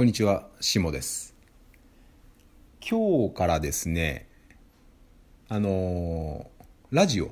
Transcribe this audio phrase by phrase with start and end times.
[0.00, 1.34] こんにちは、しもです。
[2.80, 4.30] 今日からですね、
[5.50, 7.26] あのーラジオ、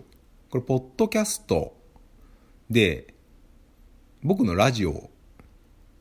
[0.51, 1.75] これ、ポッドキャスト
[2.69, 3.15] で、
[4.23, 5.09] 僕のラジオ、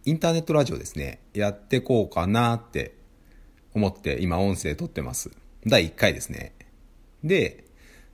[0.03, 2.97] インターネットラジオですね、やってこうかなって
[3.73, 5.31] 思って、今、音声撮ってます。
[5.65, 6.53] 第1回ですね。
[7.23, 7.63] で、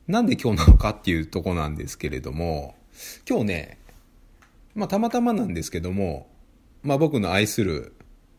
[0.07, 2.75] なんで今日なのかっていうとこなんですけれども、
[3.27, 3.77] 今日ね、
[4.75, 6.29] まあ、たまたまなんですけども、
[6.83, 7.95] まあ、僕の愛する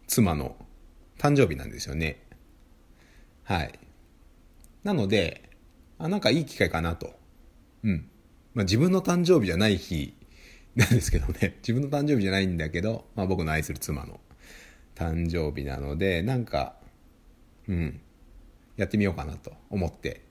[0.07, 0.57] 妻の
[1.19, 2.23] 誕生日なんですよね。
[3.45, 3.79] はい。
[4.83, 5.51] なので、
[5.99, 7.15] あ、なんかいい機会かなと。
[7.83, 8.09] うん。
[8.55, 10.15] まあ、自分の誕生日じゃない日
[10.77, 11.57] なんですけどね。
[11.63, 14.21] 自分の誕生日じゃないんだけど、まあ、僕の愛する妻の
[14.95, 16.77] 誕生日なので、なんか、
[17.69, 18.01] うん。
[18.77, 20.23] やってみようかなと思って、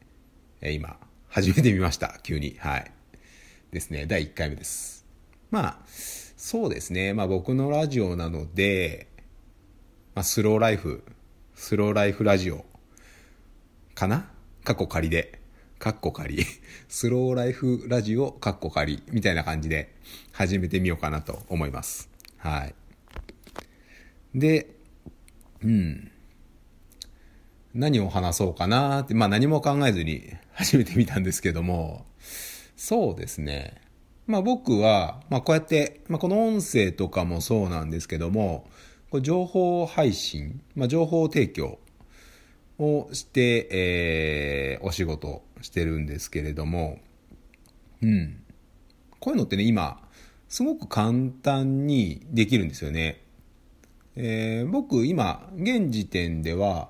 [0.61, 2.19] え今、始めてみました。
[2.23, 2.55] 急に。
[2.59, 2.91] はい。
[3.71, 4.05] ですね。
[4.05, 5.05] 第1回目です。
[5.49, 7.13] まあ、そうですね。
[7.13, 9.07] まあ僕のラジオなので、
[10.15, 11.03] まあスローライフ、
[11.55, 12.65] スローライフラジオ
[13.95, 14.29] かな？
[14.63, 15.39] カッコ仮で。
[15.79, 16.45] カッコ仮。
[16.87, 19.95] スローライフラジオカッコ仮みたいな感じで
[20.31, 22.11] 始めてみようかなと思います。
[22.37, 22.75] はい。
[24.35, 24.75] で、
[25.63, 26.11] うん。
[27.73, 32.05] 何を話そうかなって、まあ何も考えずに 始めてみたんですけども、
[32.77, 33.81] そうですね。
[34.27, 38.69] まあ僕は、まあこうやって、まあこの音声とかもそうなんですけども、
[39.13, 41.77] こう情報配信、まあ情報提供
[42.79, 46.97] をして、えーお仕事してるんですけれども、
[48.01, 48.43] うん。
[49.19, 50.01] こういうのってね、今、
[50.49, 53.21] すごく簡単にできるんですよね。
[54.15, 56.89] えー僕、今、現時点では、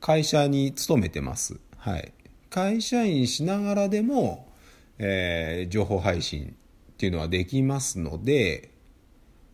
[0.00, 1.60] 会社に勤めてます。
[1.76, 2.14] はい。
[2.48, 4.50] 会社員しながらでも、
[4.96, 6.56] えー情報配信
[6.92, 8.70] っていうのはできますので、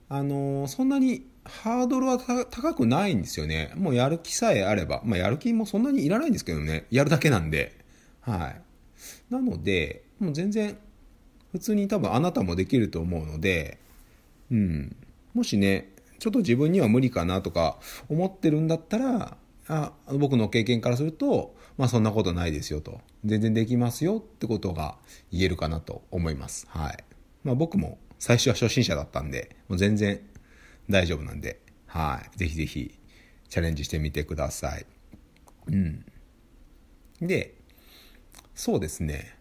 [0.08, 3.72] あのーそんなにハードルは高くないんですよね。
[3.76, 6.86] もうやる気さえあれば、まあやる気もそんなにいらないんですけどね。
[6.90, 7.78] やるだけなんで。
[8.20, 8.60] はい。
[9.30, 10.76] なので、もう全然、
[11.52, 13.78] 普通に多分あなたもできると思うので、
[14.50, 14.96] うん。
[15.34, 19.36] もしね、ちょっと自分には無理かなとか思ってるんだったら、
[19.68, 23.00] あ僕の経験からすると、まあそんなことないですよと。
[23.24, 24.96] 全然できますよってことが
[25.30, 26.66] 言えるかなと思います。
[26.70, 27.04] はい。
[27.44, 30.20] まあ僕も最初は初心者だったんで、もう全然
[30.88, 32.38] 大丈夫なんで、はい。
[32.38, 32.98] ぜひぜひ
[33.48, 34.86] チャレンジしてみてください。
[35.68, 36.04] うん。
[37.20, 37.54] で、
[38.54, 39.36] そうですね。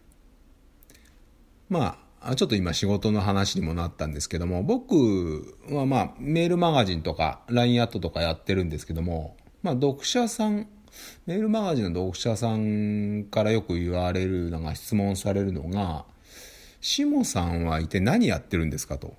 [1.68, 10.68] まあ、ちょっと今仕事の話にもなったんですけども、僕はまあメールマガジンとか LINE アットとかやってるんですけども、まあ読者さん、
[11.26, 16.04] メールマガジンの読者さんからよく言われるのが質問されるのが、
[16.80, 19.16] しもさんは一体何やってるんですかと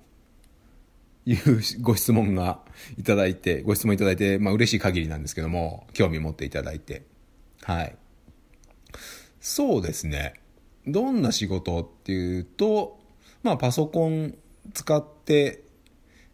[1.28, 2.60] いうご質問が
[2.96, 7.02] いただいて、ご質問いただいて、まあ嬉しい限りなんですけども、興味持っていただいて。
[7.62, 7.94] はい。
[9.40, 10.34] そうですね。
[10.86, 12.98] どんな仕事っていうと、
[13.42, 14.36] まあパソコン
[14.72, 15.64] 使って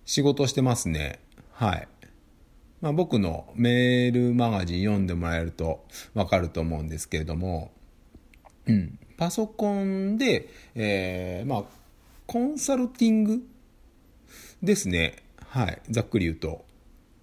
[0.05, 1.19] 仕事してますね。
[1.51, 1.89] はい。
[2.81, 5.85] まあ僕のメールマガジン読んでもらえると
[6.15, 7.73] わかると思うんですけれども、
[8.67, 8.99] うん。
[9.17, 11.65] パソコンで、えー、まあ、
[12.27, 13.43] コンサルティング
[14.63, 15.17] ですね。
[15.49, 15.81] はい。
[15.91, 16.65] ざっくり言うと。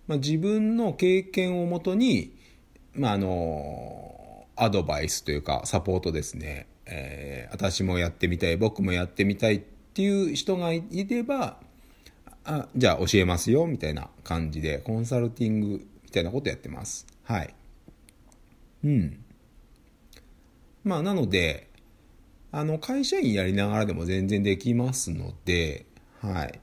[0.07, 2.35] まあ、自分の経験をもとに、
[2.93, 6.67] まあ、あの、アドバイスというか、サポートですね。
[6.85, 11.57] えー私もやってみたい、僕もやってみたいっていう人がいれば、
[12.43, 15.67] あ、じゃあ教えますよ、みたいな感じで、コンサルティング
[16.03, 17.05] みたいなことやってます。
[17.23, 17.53] はい。
[18.85, 19.23] うん。
[20.83, 21.69] まあ、なので、
[22.51, 25.85] あの、会社員やりながらでも全然できますので、
[26.21, 26.59] はい。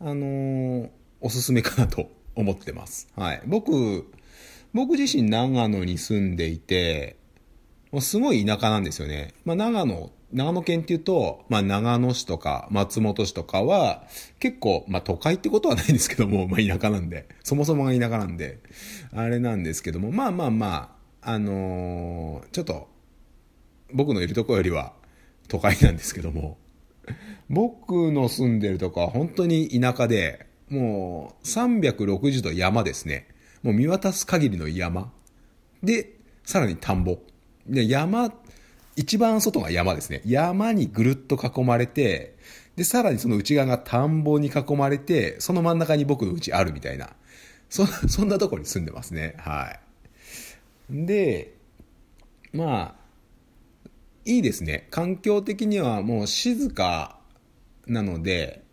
[0.00, 0.90] あのー
[1.20, 3.08] おすすめかなと思ってます。
[3.16, 3.42] はい。
[3.46, 4.12] 僕、
[4.74, 7.16] 僕自身長野に住んでいて、
[7.92, 9.32] もうすごい田舎なんですよね。
[9.44, 14.06] まあ、長野、長野県っていうと、まあ、長野市とか松本市とかは、
[14.38, 18.58] 結構、まあ、都会ってことはないんですけども、 まあ、田舎なんで、そもそもが田舎なんで、
[19.12, 22.88] あれなんですけども、まあまあまあ、あのーちょっと、
[23.92, 24.92] 僕のいるとこよりは
[25.48, 26.58] 都会なんですけども、
[27.48, 33.28] 僕の住んでるとこは本当に田舎で、もう360度山ですね。
[33.62, 35.12] もう見渡す限りの山。
[35.82, 37.18] で、さらに田んぼ。
[37.66, 38.32] で、山、
[38.96, 40.22] 一番外が山ですね。
[40.24, 42.34] 山にぐるっと囲まれて、
[42.76, 47.10] で、さらにその内側が田んぼに囲まれて、その真ん中に僕の家あるみたいな。
[47.68, 49.34] そ、 そんなとこに住んでますね。
[49.38, 49.78] は
[50.90, 51.06] い。
[51.06, 51.54] で、
[52.52, 53.03] まあ、
[54.24, 54.88] いいですね。
[54.90, 57.18] 環境的にはもう静か
[57.86, 58.64] なので、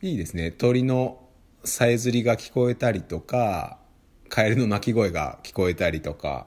[0.00, 0.50] いいですね。
[0.52, 1.28] 鳥の
[1.64, 3.78] さえずりが聞こえたりとか、
[4.28, 6.46] カエルの鳴き声が聞こえたりとか、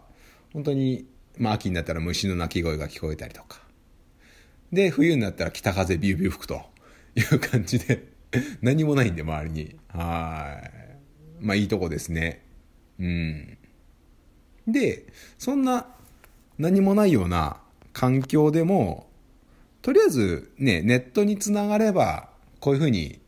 [0.53, 1.05] 本当に、
[1.37, 3.61] まあ秋になったら虫の鳴き声が聞こえたりとか。
[4.71, 6.61] で、冬になったら北風ビュービュー吹くと
[7.15, 8.07] いう感じで、
[8.61, 9.75] 何もないんで周りに。
[9.89, 10.61] は
[11.41, 11.45] い。
[11.45, 12.45] まあいいとこですね。
[12.99, 13.57] うん。
[14.67, 15.05] で、
[15.37, 15.87] そんな
[16.57, 17.57] 何もないような
[17.95, 19.07] 環境でも、
[19.81, 23.21] とりあえずね、ネットにつながれば、こういうふうに、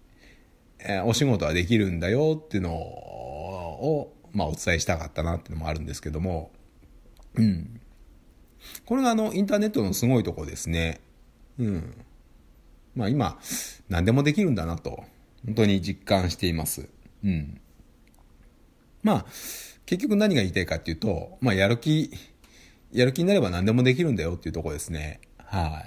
[0.79, 6.51] えー、お仕事はできるんだよっていうのを、まあお伝えしたかったなっていうのもあるんですけども、
[7.35, 7.79] うん。
[8.85, 10.99] これがあの、インターネットのすごいとこですね。
[11.57, 12.05] うん。
[12.93, 13.39] まあ今、
[13.87, 15.05] 何でもできるんだなと、
[15.45, 16.89] 本当に実感しています。
[17.23, 17.61] うん。
[19.01, 19.25] まあ、
[19.85, 22.11] 結局何が言いたいかっていうと、まあやる気、
[22.97, 25.21] やる気になれば何でもできるんだよっていうとこですね。
[25.37, 25.85] は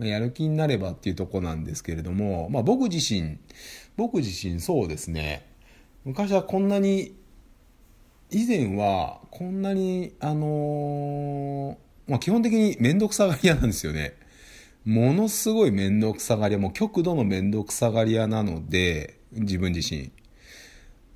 [0.00, 0.08] い。
[0.08, 3.36] やる気になればっていうとこなんですけれども、まあ僕自身、
[3.98, 5.46] 僕自身そうですね。
[6.06, 7.14] 昔はこんなに、
[8.30, 11.76] 以前はこんなに、あのー、
[12.08, 14.14] まあ基本的に面倒くさがり屋なんですよね。
[14.86, 20.10] ものすごい面倒くさがり屋、もう極度の面倒くさがり屋なので、自分自身。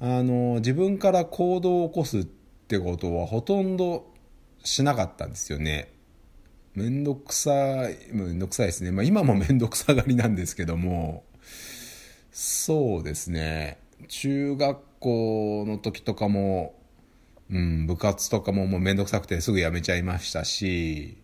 [0.00, 4.14] あの、自分から行動を起こすってことはほとんど
[4.66, 5.92] しなかったんですよね。
[6.74, 8.90] めんどくさい、めんどくさいですね。
[8.90, 11.24] まあ今もめんどくさがりなんですけども、
[12.32, 13.78] そうですね。
[14.08, 16.74] 中学校の時とかも、
[17.50, 21.16] うん、部活とかももうめんどくさくてすぐ辞めちゃいましたし、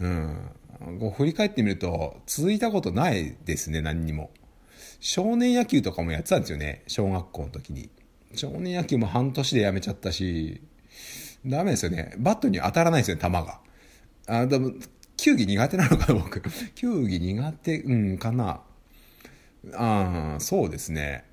[0.00, 0.50] うん、
[0.98, 4.30] こう振り返ってみると続いたことないですね、何にも。
[5.00, 7.88] 少年野球とかもやってたんですよね、小学校の時に。
[8.34, 10.60] 少年野球も半年で辞めちゃったし、
[11.44, 12.14] ダメですよね。
[12.18, 13.60] バットに当たらないですよね、球が。
[14.26, 14.72] あ、でも、
[15.16, 16.42] 球技苦手なのかな、 僕。
[16.74, 18.62] 球技苦手、うん、かな。
[19.74, 21.24] ああ、そうですね。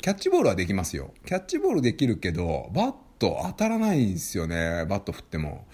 [0.00, 1.12] キャッチボールはできますよ。
[1.26, 4.84] キャッチボールできるけど、バット当たらないんですよね。
[4.88, 5.66] バット振っても。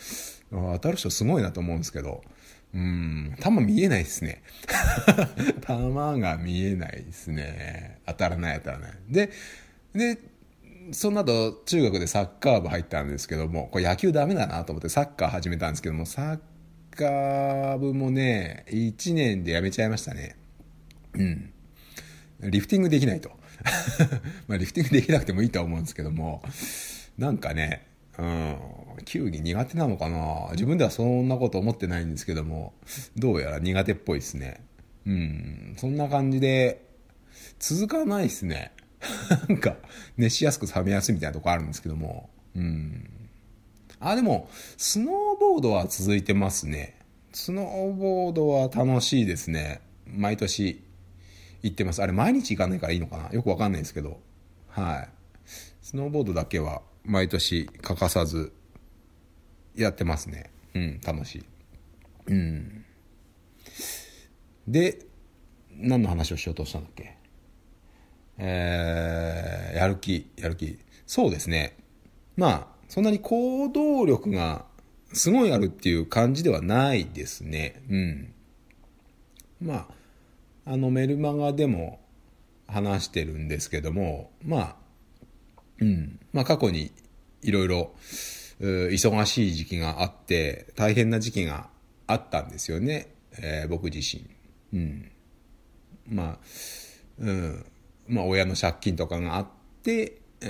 [0.50, 2.23] 当たる人すごいなと思うんですけど。
[2.75, 4.43] うん、球見えないですね。
[5.67, 8.00] 球が見えないですね。
[8.06, 8.93] 当たらない当たらない。
[9.08, 9.31] で、
[9.94, 10.19] で、
[10.93, 16.38] その後、中学でサッカー部入ったんですけども、これ野球ダメだなと思ってサッカー始めたんですけども、サッ
[16.96, 20.37] カー部もね、1年で辞めちゃいましたね。
[21.14, 21.52] うん。
[22.40, 23.31] リフティングできないと。
[24.46, 26.43] まあ、リフティングできなくてもいいとは思うんですけども、
[27.17, 27.87] なんかね、
[28.19, 28.56] うん、
[29.05, 32.75] 球技苦手なのかな自分ではそんなこと思ってないんですけども、
[33.17, 34.61] どうやら苦手っぽいですね。
[35.06, 36.84] うん、そんな感じで、
[37.58, 38.73] 続かないですね。
[39.48, 39.76] なんか、
[40.16, 42.30] 熱しやすく冷めやすいみたいなとこあるんですけども。
[42.54, 43.08] うん。
[44.00, 46.98] あ、でも、スノーボードは続いてますね。
[47.32, 49.80] スノーボードは楽しいですね。
[50.06, 50.82] 毎年
[51.62, 52.02] 行ってます。
[52.02, 53.30] あれ、毎日行かないからいいのかな？
[53.30, 54.20] よくわかんないですけど。
[54.68, 55.08] はい。
[55.82, 58.52] スノーボードだけは毎年欠かさず
[59.74, 60.50] やってますね。
[60.74, 61.44] うん、楽しい。
[62.26, 62.84] うん。
[64.66, 65.06] で、
[65.70, 67.18] 何の話をしようとしたんだっけ？
[68.38, 70.79] えー、やる気、やる気。
[71.06, 71.76] そうですね。
[72.37, 74.64] まあ、そんなに行動力が
[75.12, 77.82] すごいあるっていう感じではないですね。
[77.90, 78.32] うん。
[79.61, 79.88] ま
[80.67, 82.00] あ、あのメルマガでも
[82.67, 84.76] 話してるんですけども、まあ、
[85.81, 86.20] うん。
[86.32, 86.93] まあ過去に
[87.43, 87.93] いろいろ
[88.60, 91.69] 忙しい時期があって、大変な時期が
[92.06, 93.08] あったんですよね。
[93.39, 94.29] えー、僕自身。
[94.72, 95.10] うん。
[96.08, 96.39] まあ、
[97.19, 97.67] うん。
[98.08, 99.46] まあ親の借金とかがあっ
[99.82, 100.46] て、う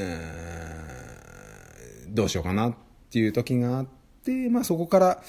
[2.09, 2.75] どうしようかなっ
[3.11, 3.87] ていう時があっ
[4.25, 5.23] て、まあそこから、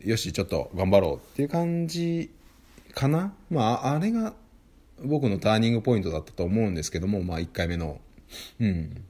[0.00, 2.30] よし、ちょっと頑張ろうっていう感じ
[2.94, 3.32] かな。
[3.50, 4.34] まあ、あれが
[5.04, 8.00] 僕のターニングポイントだったと思うんですけども、まあ1回目の、
[8.60, 9.04] うん。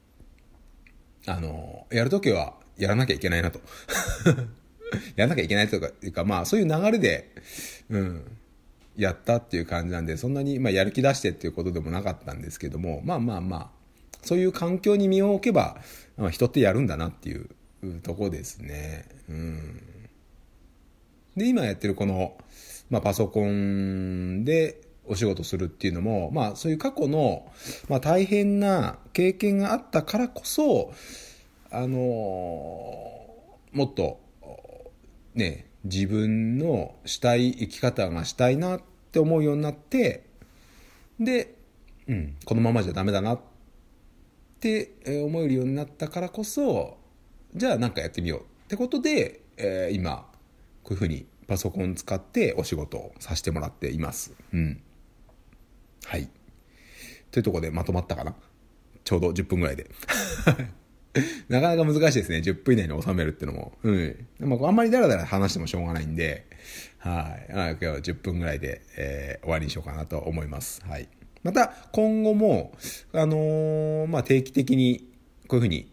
[1.25, 3.59] あの、やるときはやらなきゃいけないなと。
[5.15, 7.31] やらなきゃいけないと、いうか、まあそういう流れで、
[7.89, 8.37] うん、
[8.97, 13.69] やったっていう感じなんで、そんなに、まあ、やる気出してっていうことでもなかったんですけども、まあまあまあ、
[14.23, 15.77] そういう環境に身を置けば、
[16.17, 17.47] ま、人ってやるんだなっていう
[18.01, 19.05] とこですね。
[19.29, 19.81] うん。
[21.35, 22.37] で、今やってるこの、
[22.89, 27.45] まあ、パソコンでお仕事するっていうのも、まあ、そういう過去の、
[27.87, 30.91] まあ、大変な経験があったからこそ、
[31.69, 31.97] あの
[33.73, 34.19] もっと、
[35.35, 40.25] ね、自分のしたい生き方がしたいなって思うようになって
[41.19, 41.55] で、
[42.07, 43.39] うん、このままじゃダメだなっ
[44.59, 44.91] て
[45.25, 46.97] 思えるようになったからこそ
[47.55, 50.27] じゃあ何かやってみようってことで、えー、今
[50.83, 54.33] こういうふうにパソコン使ってお仕事をさせてもらっています。
[54.53, 54.81] うん。
[56.05, 56.29] はい。
[57.31, 58.35] というとこでまとまったかな？
[59.03, 59.89] ちょうど10分ぐらいで。
[61.49, 62.37] なかなか難しいですね。
[62.39, 63.73] 10分以内に収めるってのも。
[63.83, 64.27] うん。
[64.39, 66.45] でもあんまりだらだら話してもしょうがないんで、
[66.99, 67.51] はい。
[67.51, 70.81] 今日は10分ぐらいで、えー、終わりにしようかなと思います。
[70.85, 71.07] はい。
[71.43, 72.73] また、今後も、
[73.13, 75.07] あのー、まあ、定期的に、
[75.47, 75.91] こういうふうに、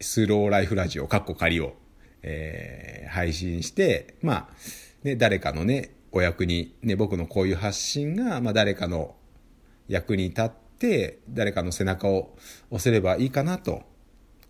[0.00, 1.74] スローライフラジオ、カッコ仮を、
[2.22, 4.48] えー、配信して、まあ、
[5.02, 9.14] ね、誰かのね、お役に、ね、僕のこういう発信が、まあ、誰かの
[9.88, 12.36] 役に立って、誰かの背中を
[12.70, 13.82] 押せればいいかなと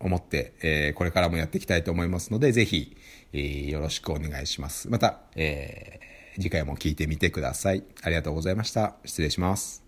[0.05, 2.95] 思って、えー、これからもやっていきたいと思いますので、ぜひ、
[3.33, 4.89] えー、よろしくお願いします。
[4.89, 7.83] また、えー、次回も聞いてみてください。
[8.03, 8.95] ありがとうございました。
[9.03, 9.84] 失礼します。